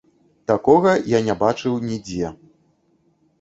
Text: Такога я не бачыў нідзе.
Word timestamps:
Такога 0.51 0.93
я 1.11 1.19
не 1.27 1.35
бачыў 1.43 1.77
нідзе. 1.91 2.33